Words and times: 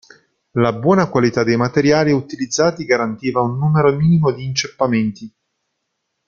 La 0.53 0.73
buona 0.73 1.07
qualità 1.11 1.43
dei 1.43 1.55
materiali 1.57 2.11
utilizzati 2.11 2.85
garantiva 2.85 3.41
un 3.41 3.59
numero 3.59 3.95
minimo 3.95 4.31
di 4.31 4.45
inceppamenti. 4.45 5.31